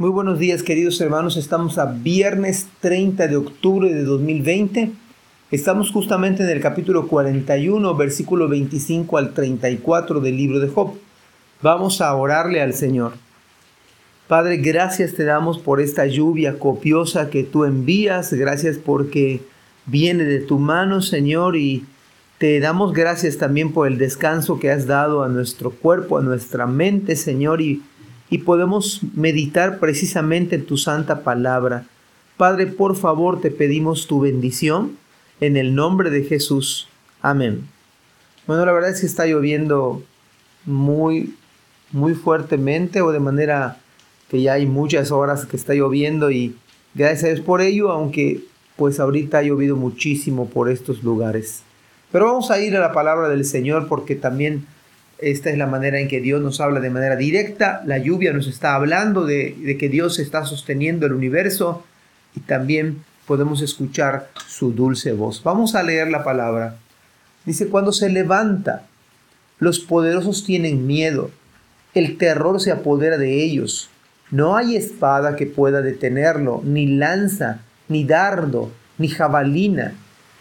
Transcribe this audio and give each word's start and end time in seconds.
Muy 0.00 0.08
buenos 0.08 0.38
días 0.38 0.62
queridos 0.62 0.98
hermanos, 1.02 1.36
estamos 1.36 1.76
a 1.76 1.84
viernes 1.84 2.68
30 2.80 3.28
de 3.28 3.36
octubre 3.36 3.92
de 3.92 4.02
2020. 4.04 4.92
Estamos 5.50 5.90
justamente 5.90 6.42
en 6.42 6.48
el 6.48 6.62
capítulo 6.62 7.06
41, 7.06 7.94
versículo 7.96 8.48
25 8.48 9.18
al 9.18 9.34
34 9.34 10.20
del 10.20 10.38
libro 10.38 10.58
de 10.58 10.68
Job. 10.68 10.94
Vamos 11.60 12.00
a 12.00 12.14
orarle 12.14 12.62
al 12.62 12.72
Señor. 12.72 13.12
Padre, 14.26 14.56
gracias 14.56 15.12
te 15.12 15.24
damos 15.24 15.58
por 15.58 15.82
esta 15.82 16.06
lluvia 16.06 16.58
copiosa 16.58 17.28
que 17.28 17.44
tú 17.44 17.66
envías, 17.66 18.32
gracias 18.32 18.78
porque 18.78 19.42
viene 19.84 20.24
de 20.24 20.40
tu 20.40 20.58
mano, 20.58 21.02
Señor, 21.02 21.56
y 21.56 21.84
te 22.38 22.58
damos 22.58 22.94
gracias 22.94 23.36
también 23.36 23.74
por 23.74 23.86
el 23.86 23.98
descanso 23.98 24.60
que 24.60 24.70
has 24.70 24.86
dado 24.86 25.22
a 25.22 25.28
nuestro 25.28 25.70
cuerpo, 25.72 26.16
a 26.16 26.22
nuestra 26.22 26.66
mente, 26.66 27.16
Señor, 27.16 27.60
y 27.60 27.82
y 28.30 28.38
podemos 28.38 29.00
meditar 29.14 29.78
precisamente 29.78 30.54
en 30.54 30.64
tu 30.64 30.76
santa 30.76 31.22
palabra. 31.22 31.84
Padre, 32.36 32.68
por 32.68 32.96
favor 32.96 33.40
te 33.40 33.50
pedimos 33.50 34.06
tu 34.06 34.20
bendición 34.20 34.96
en 35.40 35.56
el 35.56 35.74
nombre 35.74 36.10
de 36.10 36.22
Jesús. 36.22 36.88
Amén. 37.20 37.66
Bueno, 38.46 38.64
la 38.64 38.72
verdad 38.72 38.90
es 38.90 39.00
que 39.00 39.06
está 39.06 39.26
lloviendo 39.26 40.02
muy, 40.64 41.34
muy 41.92 42.14
fuertemente 42.14 43.02
o 43.02 43.12
de 43.12 43.20
manera 43.20 43.78
que 44.28 44.40
ya 44.40 44.54
hay 44.54 44.66
muchas 44.66 45.10
horas 45.10 45.44
que 45.44 45.56
está 45.56 45.74
lloviendo 45.74 46.30
y 46.30 46.56
gracias 46.94 47.24
a 47.24 47.28
Dios 47.34 47.40
por 47.40 47.60
ello, 47.60 47.90
aunque 47.90 48.44
pues 48.76 49.00
ahorita 49.00 49.38
ha 49.38 49.42
llovido 49.42 49.76
muchísimo 49.76 50.48
por 50.48 50.70
estos 50.70 51.02
lugares. 51.02 51.62
Pero 52.12 52.26
vamos 52.26 52.50
a 52.50 52.60
ir 52.60 52.76
a 52.76 52.80
la 52.80 52.92
palabra 52.92 53.28
del 53.28 53.44
Señor 53.44 53.88
porque 53.88 54.14
también 54.14 54.66
esta 55.22 55.50
es 55.50 55.58
la 55.58 55.66
manera 55.66 56.00
en 56.00 56.08
que 56.08 56.20
Dios 56.20 56.40
nos 56.40 56.60
habla 56.60 56.80
de 56.80 56.90
manera 56.90 57.16
directa. 57.16 57.82
La 57.86 57.98
lluvia 57.98 58.32
nos 58.32 58.46
está 58.46 58.74
hablando 58.74 59.24
de, 59.26 59.76
que 59.78 59.88
Dios 59.88 60.18
está 60.18 60.44
sosteniendo 60.44 61.06
el 61.06 61.12
universo 61.12 61.84
y 62.34 62.40
también 62.40 63.02
podemos 63.26 63.62
escuchar 63.62 64.30
su 64.46 64.72
dulce 64.72 65.12
voz. 65.12 65.42
Vamos 65.42 65.74
a 65.74 65.82
leer 65.82 66.08
la 66.08 66.24
palabra. 66.24 66.76
Dice, 67.44 67.68
cuando 67.68 67.92
se 67.92 68.08
levanta, 68.08 68.86
los 69.58 69.78
poderosos 69.78 70.44
tienen 70.44 70.86
miedo, 70.86 71.30
el 71.94 72.18
terror 72.18 72.60
se 72.60 72.72
apodera 72.72 73.18
de 73.18 73.42
ellos. 73.42 73.90
No 74.30 74.56
hay 74.56 74.76
espada 74.76 75.36
que 75.36 75.46
pueda 75.46 75.82
detenerlo, 75.82 76.62
ni 76.64 76.86
lanza, 76.86 77.60
ni 77.88 78.04
dardo, 78.04 78.70
ni 78.98 79.08
jabalina. 79.08 79.92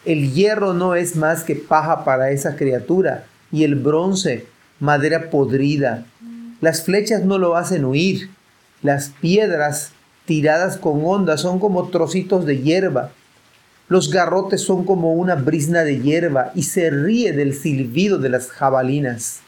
El 0.06 0.32
hierro 0.34 0.74
no 0.74 0.96
es 0.96 1.16
más 1.16 1.44
que 1.44 1.56
paja 1.56 2.06
para 2.06 2.32
esa 2.32 2.56
criatura, 2.56 3.26
y 3.52 3.64
el 3.64 3.76
bronce 3.76 4.46
madera 4.80 5.30
podrida. 5.30 6.06
Las 6.62 6.84
flechas 6.84 7.24
no 7.24 7.38
lo 7.38 7.56
hacen 7.56 7.86
huir. 7.86 8.30
Las 8.82 9.10
piedras 9.22 9.92
tiradas 10.26 10.78
con 10.78 11.02
onda 11.06 11.38
son 11.38 11.60
como 11.60 11.90
trocitos 11.90 12.46
de 12.46 12.60
hierba. 12.60 13.12
Los 13.88 14.12
garrotes 14.12 14.62
son 14.62 14.86
como 14.86 15.14
una 15.14 15.36
brisna 15.36 15.84
de 15.84 16.00
hierba 16.00 16.52
y 16.56 16.64
se 16.64 16.90
ríe 16.90 17.34
del 17.34 17.54
silbido 17.54 18.20
de 18.20 18.30
las 18.30 18.50
jabalinas. 18.52 19.40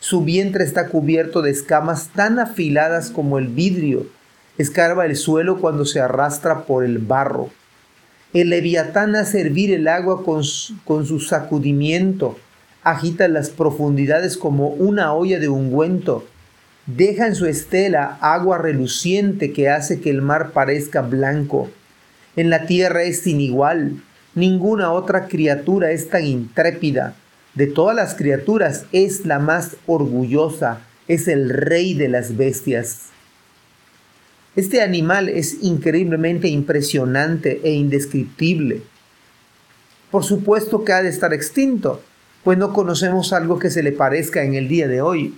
Su 0.00 0.22
vientre 0.22 0.64
está 0.64 0.88
cubierto 0.88 1.42
de 1.42 1.50
escamas 1.50 2.08
tan 2.14 2.38
afiladas 2.38 3.10
como 3.10 3.38
el 3.38 3.48
vidrio. 3.48 4.06
Escarba 4.58 5.06
el 5.06 5.16
suelo 5.16 5.60
cuando 5.60 5.84
se 5.84 6.00
arrastra 6.00 6.64
por 6.64 6.84
el 6.84 6.98
barro. 6.98 7.50
El 8.32 8.50
leviatán 8.50 9.16
hace 9.16 9.40
hervir 9.40 9.72
el 9.72 9.88
agua 9.88 10.22
con, 10.22 10.42
con 10.84 11.06
su 11.06 11.18
sacudimiento 11.20 12.36
agita 12.90 13.28
las 13.28 13.50
profundidades 13.50 14.36
como 14.36 14.68
una 14.68 15.12
olla 15.12 15.38
de 15.38 15.48
ungüento, 15.48 16.26
deja 16.86 17.26
en 17.26 17.34
su 17.34 17.46
estela 17.46 18.18
agua 18.20 18.58
reluciente 18.58 19.52
que 19.52 19.68
hace 19.68 20.00
que 20.00 20.10
el 20.10 20.22
mar 20.22 20.52
parezca 20.52 21.02
blanco. 21.02 21.70
En 22.36 22.50
la 22.50 22.66
tierra 22.66 23.02
es 23.02 23.20
sin 23.22 23.40
igual, 23.40 24.02
ninguna 24.34 24.92
otra 24.92 25.28
criatura 25.28 25.90
es 25.90 26.08
tan 26.08 26.24
intrépida. 26.24 27.14
De 27.54 27.66
todas 27.66 27.96
las 27.96 28.14
criaturas 28.14 28.86
es 28.92 29.26
la 29.26 29.38
más 29.38 29.76
orgullosa, 29.86 30.80
es 31.08 31.28
el 31.28 31.50
rey 31.50 31.94
de 31.94 32.08
las 32.08 32.36
bestias. 32.36 33.08
Este 34.56 34.80
animal 34.80 35.28
es 35.28 35.58
increíblemente 35.62 36.48
impresionante 36.48 37.60
e 37.64 37.72
indescriptible. 37.72 38.82
Por 40.10 40.24
supuesto 40.24 40.84
que 40.84 40.92
ha 40.92 41.02
de 41.02 41.10
estar 41.10 41.34
extinto, 41.34 42.02
pues 42.44 42.58
no 42.58 42.72
conocemos 42.72 43.32
algo 43.32 43.58
que 43.58 43.70
se 43.70 43.82
le 43.82 43.92
parezca 43.92 44.42
en 44.42 44.54
el 44.54 44.68
día 44.68 44.88
de 44.88 45.00
hoy. 45.02 45.34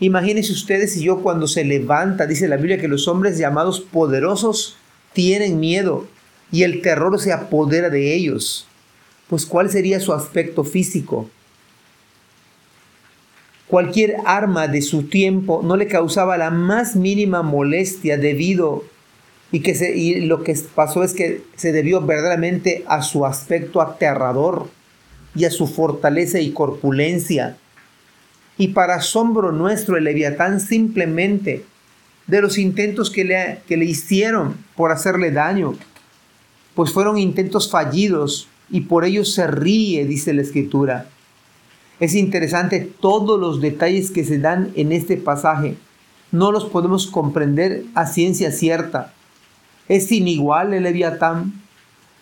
Imagínense 0.00 0.52
ustedes 0.52 0.96
y 0.96 1.04
yo 1.04 1.22
cuando 1.22 1.46
se 1.46 1.64
levanta, 1.64 2.26
dice 2.26 2.48
la 2.48 2.56
Biblia 2.56 2.80
que 2.80 2.88
los 2.88 3.06
hombres 3.06 3.38
llamados 3.38 3.80
poderosos 3.80 4.76
tienen 5.12 5.60
miedo 5.60 6.06
y 6.50 6.62
el 6.62 6.80
terror 6.82 7.20
se 7.20 7.32
apodera 7.32 7.90
de 7.90 8.14
ellos. 8.14 8.66
Pues 9.28 9.46
¿cuál 9.46 9.70
sería 9.70 10.00
su 10.00 10.12
aspecto 10.12 10.64
físico? 10.64 11.30
Cualquier 13.66 14.16
arma 14.24 14.66
de 14.66 14.82
su 14.82 15.04
tiempo 15.04 15.60
no 15.62 15.76
le 15.76 15.86
causaba 15.86 16.36
la 16.36 16.50
más 16.50 16.96
mínima 16.96 17.42
molestia 17.42 18.16
debido 18.16 18.82
y 19.52 19.60
que 19.60 19.74
se, 19.74 19.96
y 19.96 20.22
lo 20.22 20.42
que 20.42 20.58
pasó 20.74 21.04
es 21.04 21.12
que 21.12 21.42
se 21.56 21.72
debió 21.72 22.00
verdaderamente 22.00 22.84
a 22.88 23.02
su 23.02 23.26
aspecto 23.26 23.80
aterrador 23.80 24.68
y 25.34 25.44
a 25.44 25.50
su 25.50 25.66
fortaleza 25.66 26.40
y 26.40 26.52
corpulencia. 26.52 27.56
Y 28.58 28.68
para 28.68 28.96
asombro 28.96 29.52
nuestro, 29.52 29.96
el 29.96 30.04
leviatán 30.04 30.60
simplemente 30.60 31.64
de 32.26 32.40
los 32.40 32.58
intentos 32.58 33.10
que 33.10 33.24
le, 33.24 33.60
que 33.66 33.76
le 33.76 33.84
hicieron 33.84 34.56
por 34.76 34.92
hacerle 34.92 35.30
daño, 35.30 35.74
pues 36.74 36.92
fueron 36.92 37.18
intentos 37.18 37.70
fallidos 37.70 38.48
y 38.70 38.82
por 38.82 39.04
ello 39.04 39.24
se 39.24 39.46
ríe, 39.46 40.04
dice 40.04 40.32
la 40.32 40.42
escritura. 40.42 41.08
Es 41.98 42.14
interesante 42.14 42.90
todos 43.00 43.38
los 43.38 43.60
detalles 43.60 44.10
que 44.10 44.24
se 44.24 44.38
dan 44.38 44.72
en 44.74 44.92
este 44.92 45.16
pasaje. 45.16 45.76
No 46.32 46.52
los 46.52 46.64
podemos 46.64 47.06
comprender 47.06 47.84
a 47.94 48.06
ciencia 48.06 48.52
cierta. 48.52 49.12
Es 49.88 50.06
sin 50.06 50.28
igual 50.28 50.72
el 50.72 50.84
leviatán 50.84 51.52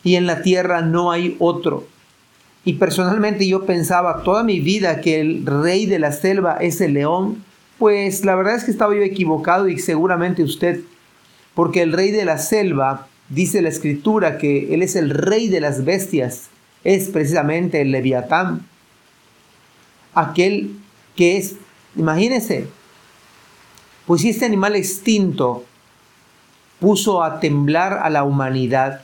y 0.02 0.16
en 0.16 0.26
la 0.26 0.42
tierra 0.42 0.80
no 0.80 1.12
hay 1.12 1.36
otro. 1.38 1.86
Y 2.68 2.74
personalmente 2.74 3.48
yo 3.48 3.64
pensaba 3.64 4.22
toda 4.24 4.44
mi 4.44 4.60
vida 4.60 5.00
que 5.00 5.22
el 5.22 5.46
rey 5.46 5.86
de 5.86 5.98
la 5.98 6.12
selva 6.12 6.58
es 6.60 6.82
el 6.82 6.92
león. 6.92 7.42
Pues 7.78 8.26
la 8.26 8.34
verdad 8.34 8.56
es 8.56 8.64
que 8.64 8.70
estaba 8.70 8.94
yo 8.94 9.00
equivocado 9.00 9.68
y 9.68 9.78
seguramente 9.78 10.42
usted, 10.42 10.80
porque 11.54 11.80
el 11.80 11.94
rey 11.94 12.10
de 12.10 12.26
la 12.26 12.36
selva, 12.36 13.06
dice 13.30 13.62
la 13.62 13.70
escritura 13.70 14.36
que 14.36 14.74
él 14.74 14.82
es 14.82 14.96
el 14.96 15.08
rey 15.08 15.48
de 15.48 15.62
las 15.62 15.86
bestias, 15.86 16.50
es 16.84 17.08
precisamente 17.08 17.80
el 17.80 17.90
leviatán. 17.90 18.66
Aquel 20.12 20.76
que 21.16 21.38
es, 21.38 21.54
imagínese, 21.96 22.66
pues 24.06 24.20
si 24.20 24.28
este 24.28 24.44
animal 24.44 24.76
extinto 24.76 25.64
puso 26.80 27.22
a 27.22 27.40
temblar 27.40 27.94
a 27.94 28.10
la 28.10 28.24
humanidad, 28.24 29.00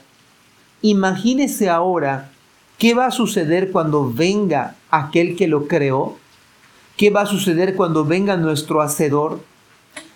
imagínese 0.83 1.67
ahora 1.67 2.29
¿Qué 2.77 2.93
va 2.93 3.07
a 3.07 3.11
suceder 3.11 3.71
cuando 3.71 4.11
venga 4.11 4.75
aquel 4.89 5.35
que 5.35 5.47
lo 5.47 5.67
creó? 5.67 6.17
¿Qué 6.97 7.09
va 7.09 7.21
a 7.21 7.25
suceder 7.25 7.75
cuando 7.75 8.05
venga 8.05 8.37
nuestro 8.37 8.81
Hacedor? 8.81 9.41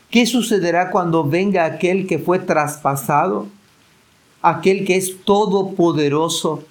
¿Qué 0.09 0.25
sucederá 0.25 0.91
cuando 0.91 1.23
venga 1.23 1.65
aquel 1.65 2.07
que 2.07 2.19
fue 2.19 2.39
traspasado? 2.39 3.47
Aquel 4.41 4.85
que 4.85 4.95
es 4.95 5.23
todopoderoso 5.23 6.63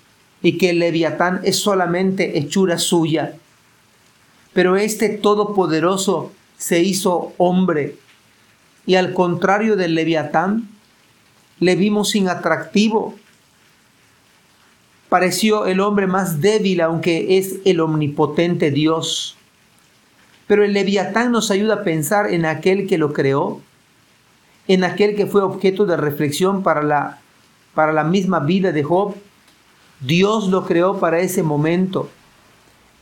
y 0.43 0.59
que 0.59 0.71
el 0.71 0.79
leviatán 0.79 1.41
es 1.45 1.57
solamente 1.57 2.39
hechura 2.39 2.79
suya. 2.79 3.35
Pero 4.53 4.77
este 4.77 5.09
todopoderoso 5.09 6.33
se 6.57 6.81
hizo 6.81 7.33
hombre 7.39 7.97
y 8.89 8.95
al 8.95 9.13
contrario 9.13 9.77
del 9.77 9.95
leviatán, 9.95 10.67
le 11.61 11.77
vimos 11.77 12.09
sin 12.09 12.31
atractivo, 12.31 13.15
pareció 15.09 15.67
el 15.67 15.81
hombre 15.81 16.07
más 16.07 16.41
débil, 16.41 16.81
aunque 16.81 17.39
es 17.39 17.57
el 17.65 17.81
omnipotente 17.81 18.71
Dios. 18.71 19.37
Pero 20.47 20.65
el 20.65 20.73
leviatán 20.73 21.33
nos 21.33 21.51
ayuda 21.51 21.75
a 21.75 21.85
pensar 21.85 22.33
en 22.33 22.45
aquel 22.47 22.87
que 22.87 22.99
lo 22.99 23.13
creó, 23.13 23.61
en 24.67 24.85
aquel 24.85 25.17
que 25.17 25.27
fue 25.27 25.43
objeto 25.43 25.87
de 25.87 25.97
reflexión 25.97 26.63
para 26.63 26.83
la, 26.83 27.21
para 27.75 27.93
la 27.93 28.05
misma 28.05 28.41
vida 28.41 28.73
de 28.73 28.83
Job. 28.83 29.15
Dios 30.01 30.49
lo 30.49 30.65
creó 30.65 30.99
para 30.99 31.21
ese 31.21 31.43
momento, 31.43 32.09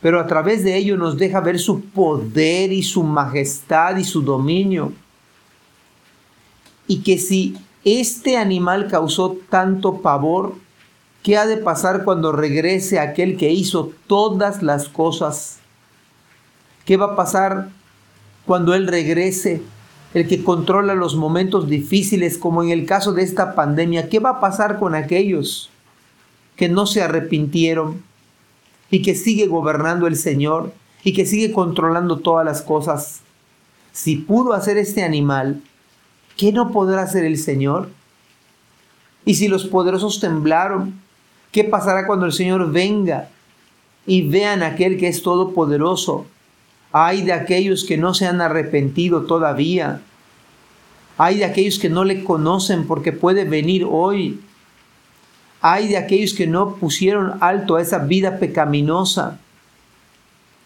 pero 0.01 0.19
a 0.19 0.27
través 0.27 0.63
de 0.63 0.75
ello 0.75 0.97
nos 0.97 1.17
deja 1.17 1.41
ver 1.41 1.59
su 1.59 1.81
poder 1.81 2.71
y 2.71 2.83
su 2.83 3.03
majestad 3.03 3.97
y 3.97 4.03
su 4.03 4.21
dominio. 4.21 4.93
Y 6.87 6.99
que 6.99 7.17
si 7.17 7.57
este 7.83 8.37
animal 8.37 8.87
causó 8.87 9.37
tanto 9.49 10.01
pavor, 10.01 10.55
¿Qué 11.23 11.37
ha 11.37 11.45
de 11.45 11.57
pasar 11.57 12.03
cuando 12.03 12.31
regrese 12.31 12.99
aquel 12.99 13.37
que 13.37 13.51
hizo 13.51 13.91
todas 14.07 14.63
las 14.63 14.87
cosas? 14.87 15.57
¿Qué 16.85 16.95
va 16.97 17.07
a 17.07 17.15
pasar 17.15 17.69
cuando 18.45 18.73
Él 18.73 18.87
regrese 18.87 19.61
el 20.13 20.27
que 20.27 20.43
controla 20.43 20.95
los 20.95 21.15
momentos 21.15 21.69
difíciles, 21.69 22.37
como 22.37 22.63
en 22.63 22.69
el 22.69 22.85
caso 22.85 23.13
de 23.13 23.23
esta 23.23 23.55
pandemia. 23.55 24.09
¿Qué 24.09 24.19
va 24.19 24.31
a 24.31 24.39
pasar 24.39 24.79
con 24.79 24.95
aquellos 24.95 25.69
que 26.55 26.69
no 26.69 26.85
se 26.85 27.01
arrepintieron 27.01 28.01
y 28.89 29.01
que 29.01 29.15
sigue 29.15 29.47
gobernando 29.47 30.07
el 30.07 30.15
Señor 30.15 30.73
y 31.03 31.13
que 31.13 31.25
sigue 31.25 31.51
controlando 31.51 32.17
todas 32.19 32.45
las 32.45 32.61
cosas? 32.61 33.19
Si 33.91 34.15
pudo 34.15 34.53
hacer 34.53 34.77
este 34.77 35.03
animal, 35.03 35.61
¿qué 36.37 36.51
no 36.51 36.71
podrá 36.71 37.01
hacer 37.03 37.25
el 37.25 37.37
Señor? 37.37 37.89
Y 39.25 39.35
si 39.35 39.49
los 39.49 39.65
poderosos 39.65 40.19
temblaron, 40.19 40.99
¿qué 41.51 41.63
pasará 41.63 42.05
cuando 42.05 42.25
el 42.25 42.33
Señor 42.33 42.71
venga 42.71 43.29
y 44.05 44.27
vean 44.27 44.63
aquel 44.63 44.97
que 44.97 45.07
es 45.07 45.21
todopoderoso? 45.21 46.25
Hay 46.91 47.23
de 47.23 47.33
aquellos 47.33 47.83
que 47.83 47.97
no 47.97 48.13
se 48.13 48.25
han 48.25 48.41
arrepentido 48.41 49.23
todavía. 49.23 50.01
Hay 51.17 51.37
de 51.37 51.45
aquellos 51.45 51.79
que 51.79 51.89
no 51.89 52.03
le 52.03 52.23
conocen 52.23 52.87
porque 52.87 53.11
puede 53.11 53.43
venir 53.43 53.85
hoy. 53.89 54.39
Hay 55.61 55.87
de 55.87 55.97
aquellos 55.97 56.33
que 56.33 56.47
no 56.47 56.75
pusieron 56.75 57.33
alto 57.41 57.75
a 57.75 57.81
esa 57.81 57.99
vida 57.99 58.39
pecaminosa. 58.39 59.39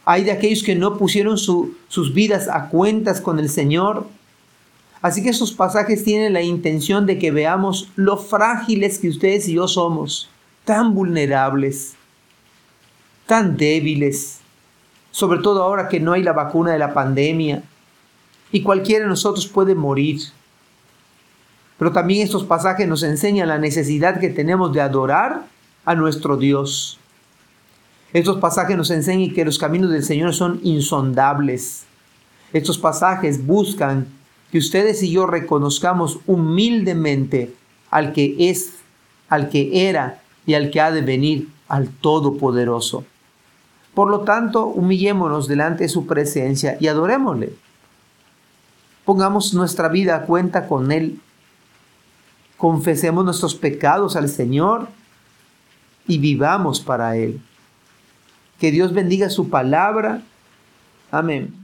Hay 0.06 0.24
de 0.24 0.31
aquellos 0.31 0.63
que 0.63 0.75
no 0.75 0.98
pusieron 0.98 1.38
sus 1.38 2.13
vidas 2.13 2.48
a 2.50 2.69
cuentas 2.69 3.22
con 3.22 3.39
el 3.39 3.50
Señor. 3.50 4.07
Así 5.01 5.24
que 5.24 5.30
estos 5.30 5.51
pasajes 5.51 6.04
tienen 6.04 6.33
la 6.33 6.42
intención 6.42 7.06
de 7.06 7.18
que 7.18 7.31
veamos 7.31 7.89
lo 7.95 8.18
frágiles 8.18 9.00
que 9.00 9.10
ustedes 9.10 9.48
y 9.48 9.54
yo 9.54 9.68
somos, 9.68 10.30
tan 10.66 10.94
vulnerables, 10.94 11.94
tan 13.25 13.58
débiles, 13.58 14.40
sobre 15.12 15.40
todo 15.40 15.63
ahora 15.63 15.88
que 15.90 16.00
no 16.00 16.13
hay 16.13 16.24
la 16.24 16.34
vacuna 16.34 16.72
de 16.72 16.80
la 16.80 16.94
pandemia 16.94 17.63
y 18.52 18.62
cualquiera 18.62 19.04
de 19.04 19.10
nosotros 19.10 19.48
puede 19.48 19.75
morir. 19.75 20.22
Pero 21.78 21.92
también 21.92 22.22
estos 22.22 22.44
pasajes 22.44 22.88
nos 22.88 23.04
enseñan 23.04 23.48
la 23.48 23.58
necesidad 23.58 24.19
que 24.19 24.30
tenemos 24.30 24.72
de 24.72 24.81
adorar 24.81 25.46
a 25.84 25.96
nuestro 25.96 26.38
Dios. 26.38 27.00
Estos 28.14 28.38
pasajes 28.40 28.78
nos 28.78 28.92
enseñan 28.92 29.34
que 29.34 29.46
los 29.46 29.57
caminos 29.57 29.90
del 29.90 30.04
Señor 30.04 30.34
son 30.34 30.60
insondables. 30.64 31.86
Estos 32.54 32.78
pasajes 32.78 33.46
buscan 33.46 34.07
que 34.52 34.57
ustedes 34.57 35.02
y 35.02 35.12
yo 35.12 35.25
reconozcamos 35.25 36.19
humildemente 36.28 37.54
al 37.90 38.14
que 38.14 38.36
es, 38.38 38.74
al 39.30 39.50
que 39.50 39.90
era 39.90 40.20
y 40.46 40.54
al 40.54 40.72
que 40.72 40.82
ha 40.82 40.92
de 40.92 41.02
venir, 41.02 41.50
al 41.68 41.90
Todopoderoso. 41.90 43.06
Por 43.94 44.10
lo 44.10 44.22
tanto, 44.22 44.66
humillémonos 44.68 45.48
delante 45.48 45.84
de 45.84 45.90
su 45.90 46.06
presencia 46.06 46.78
y 46.80 46.88
adorémosle. 46.88 47.54
Pongamos 49.06 49.54
nuestra 49.54 49.90
vida 49.90 50.16
a 50.16 50.26
cuenta 50.26 50.68
con 50.68 50.92
Él. 50.92 51.20
Confesemos 52.58 53.26
nuestros 53.26 53.56
pecados 53.56 54.16
al 54.16 54.30
Señor 54.30 54.88
y 56.08 56.20
vivamos 56.20 56.80
para 56.80 57.18
Él. 57.18 57.42
Que 58.60 58.72
Dios 58.72 58.94
bendiga 58.94 59.30
su 59.30 59.50
palabra. 59.50 60.22
Amén. 61.10 61.61